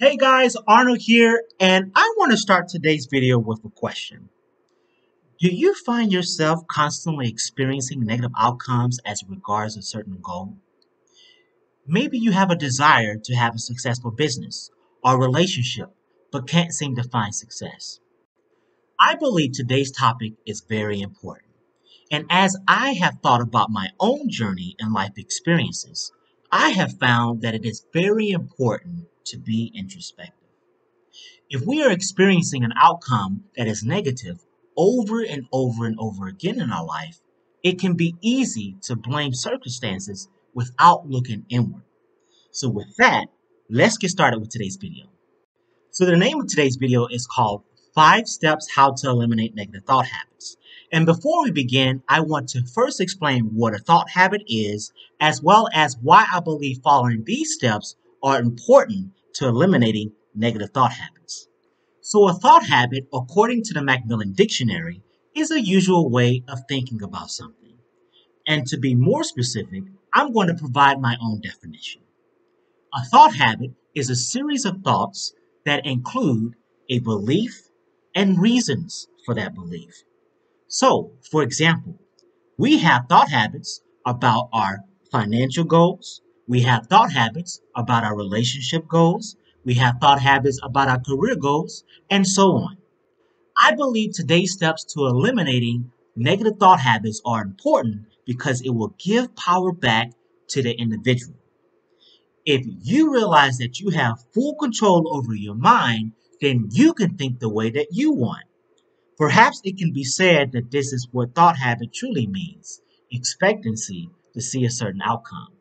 [0.00, 4.28] Hey guys, Arnold here, and I want to start today's video with a question.
[5.40, 10.56] Do you find yourself constantly experiencing negative outcomes as regards a certain goal?
[11.84, 14.70] Maybe you have a desire to have a successful business
[15.02, 15.90] or relationship,
[16.30, 17.98] but can't seem to find success.
[19.00, 21.50] I believe today's topic is very important.
[22.08, 26.12] And as I have thought about my own journey and life experiences,
[26.52, 30.48] I have found that it is very important to be introspective.
[31.50, 34.44] If we are experiencing an outcome that is negative
[34.76, 37.20] over and over and over again in our life,
[37.62, 41.82] it can be easy to blame circumstances without looking inward.
[42.52, 43.26] So with that,
[43.70, 45.06] let's get started with today's video.
[45.90, 47.64] So the name of today's video is called
[47.94, 50.56] 5 Steps How to Eliminate Negative Thought Habits.
[50.92, 55.42] And before we begin, I want to first explain what a thought habit is, as
[55.42, 61.48] well as why I believe following these steps are important to eliminating negative thought habits.
[62.00, 65.02] So a thought habit, according to the Macmillan Dictionary,
[65.34, 67.76] is a usual way of thinking about something.
[68.46, 72.02] And to be more specific, I'm going to provide my own definition.
[72.94, 75.34] A thought habit is a series of thoughts
[75.66, 76.54] that include
[76.88, 77.68] a belief
[78.14, 80.02] and reasons for that belief.
[80.66, 82.00] So, for example,
[82.56, 84.78] we have thought habits about our
[85.12, 89.36] financial goals, we have thought habits about our relationship goals.
[89.66, 92.78] We have thought habits about our career goals, and so on.
[93.62, 99.36] I believe today's steps to eliminating negative thought habits are important because it will give
[99.36, 100.12] power back
[100.48, 101.36] to the individual.
[102.46, 107.40] If you realize that you have full control over your mind, then you can think
[107.40, 108.44] the way that you want.
[109.18, 114.40] Perhaps it can be said that this is what thought habit truly means expectancy to
[114.40, 115.57] see a certain outcome.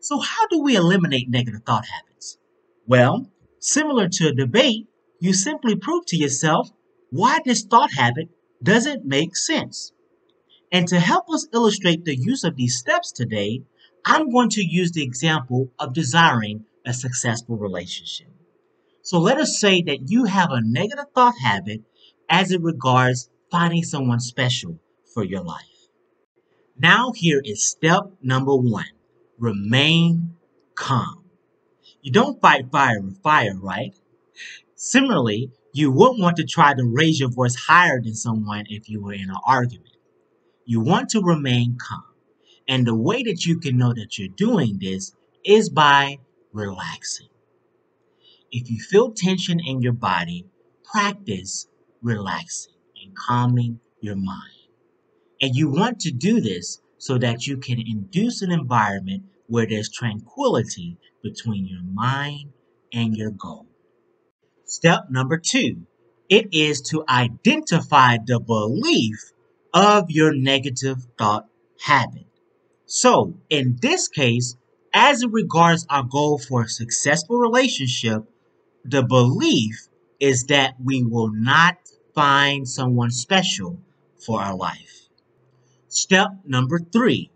[0.00, 2.38] So how do we eliminate negative thought habits?
[2.86, 4.86] Well, similar to a debate,
[5.20, 6.70] you simply prove to yourself
[7.10, 8.28] why this thought habit
[8.62, 9.92] doesn't make sense.
[10.70, 13.62] And to help us illustrate the use of these steps today,
[14.04, 18.28] I'm going to use the example of desiring a successful relationship.
[19.02, 21.82] So let us say that you have a negative thought habit
[22.28, 24.78] as it regards finding someone special
[25.12, 25.88] for your life.
[26.78, 28.84] Now here is step number one
[29.38, 30.34] remain
[30.74, 31.24] calm.
[32.02, 33.94] You don't fight fire with fire, right?
[34.74, 39.02] Similarly, you wouldn't want to try to raise your voice higher than someone if you
[39.02, 39.96] were in an argument.
[40.64, 42.04] You want to remain calm.
[42.66, 45.12] And the way that you can know that you're doing this
[45.44, 46.18] is by
[46.52, 47.28] relaxing.
[48.50, 50.46] If you feel tension in your body,
[50.84, 51.66] practice
[52.02, 54.68] relaxing and calming your mind.
[55.40, 59.90] And you want to do this so that you can induce an environment where there's
[59.90, 62.52] tranquility between your mind
[62.92, 63.66] and your goal.
[64.64, 65.86] Step number two,
[66.28, 69.32] it is to identify the belief
[69.72, 71.46] of your negative thought
[71.86, 72.26] habit.
[72.84, 74.56] So, in this case,
[74.92, 78.24] as it regards our goal for a successful relationship,
[78.84, 79.88] the belief
[80.20, 81.76] is that we will not
[82.14, 83.78] find someone special
[84.24, 85.07] for our life.
[85.88, 87.30] Step number three,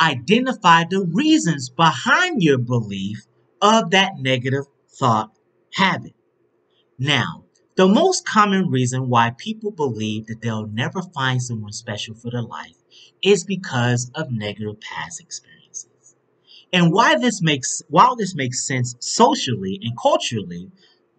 [0.00, 3.26] identify the reasons behind your belief
[3.62, 5.30] of that negative thought
[5.74, 6.14] habit.
[6.98, 7.44] Now,
[7.76, 12.42] the most common reason why people believe that they'll never find someone special for their
[12.42, 12.76] life
[13.22, 16.16] is because of negative past experiences.
[16.72, 20.70] And why this makes while this makes sense socially and culturally,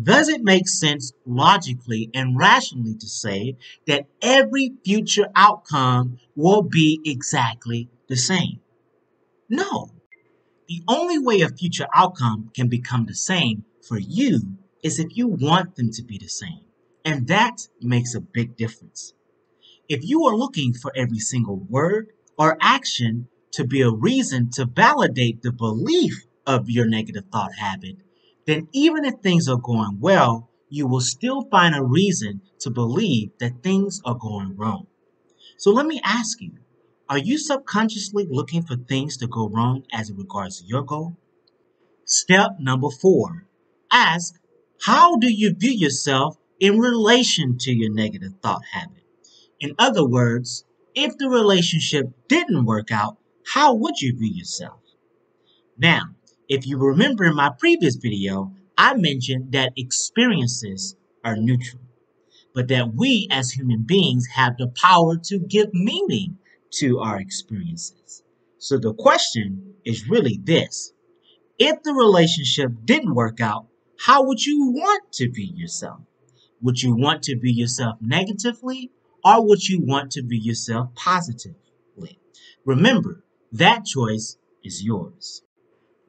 [0.00, 3.56] does it make sense logically and rationally to say
[3.86, 8.60] that every future outcome will be exactly the same?
[9.48, 9.90] No.
[10.68, 15.26] The only way a future outcome can become the same for you is if you
[15.26, 16.60] want them to be the same.
[17.04, 19.12] And that makes a big difference.
[19.88, 24.64] If you are looking for every single word or action to be a reason to
[24.64, 27.96] validate the belief of your negative thought habit,
[28.46, 33.30] then even if things are going well, you will still find a reason to believe
[33.38, 34.86] that things are going wrong.
[35.56, 36.52] So let me ask you,
[37.08, 41.16] are you subconsciously looking for things to go wrong as it regards your goal?
[42.04, 43.46] Step number four,
[43.92, 44.34] ask,
[44.82, 49.02] how do you view yourself in relation to your negative thought habit?
[49.58, 50.64] In other words,
[50.94, 53.18] if the relationship didn't work out,
[53.52, 54.80] how would you view yourself?
[55.76, 56.02] Now,
[56.50, 61.82] if you remember in my previous video, I mentioned that experiences are neutral,
[62.54, 66.38] but that we as human beings have the power to give meaning
[66.80, 68.22] to our experiences.
[68.58, 70.92] So the question is really this.
[71.58, 73.68] If the relationship didn't work out,
[74.06, 76.00] How would you want to be yourself?
[76.62, 78.90] Would you want to be yourself negatively
[79.24, 82.18] or would you want to be yourself positively?
[82.64, 85.42] Remember, that choice is yours.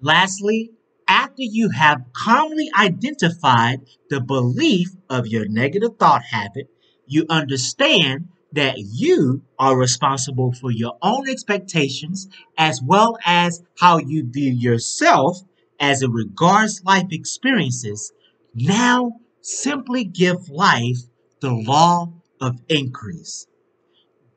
[0.02, 0.72] Lastly,
[1.08, 6.68] after you have calmly identified the belief of your negative thought habit,
[7.06, 12.28] you understand that you are responsible for your own expectations
[12.58, 15.38] as well as how you view yourself
[15.80, 18.12] as it regards life experiences.
[18.56, 20.98] Now, simply give life
[21.42, 23.46] the law of increase.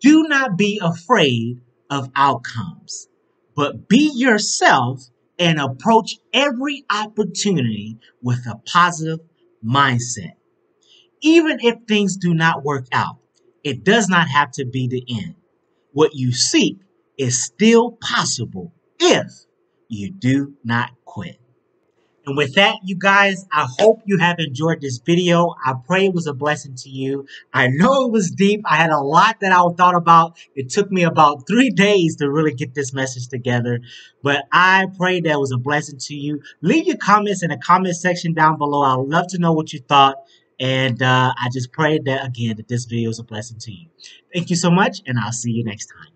[0.00, 3.08] Do not be afraid of outcomes,
[3.56, 5.08] but be yourself
[5.38, 9.20] and approach every opportunity with a positive
[9.64, 10.32] mindset.
[11.22, 13.16] Even if things do not work out,
[13.62, 15.34] it does not have to be the end.
[15.92, 16.78] What you seek
[17.16, 19.30] is still possible if
[19.88, 21.38] you do not quit.
[22.26, 25.54] And with that, you guys, I hope you have enjoyed this video.
[25.64, 27.26] I pray it was a blessing to you.
[27.52, 28.62] I know it was deep.
[28.64, 30.38] I had a lot that I thought about.
[30.54, 33.80] It took me about three days to really get this message together.
[34.22, 36.40] But I pray that was a blessing to you.
[36.62, 38.82] Leave your comments in the comment section down below.
[38.82, 40.16] I would love to know what you thought.
[40.60, 43.88] And uh, I just pray that, again, that this video is a blessing to you.
[44.32, 46.13] Thank you so much, and I'll see you next time.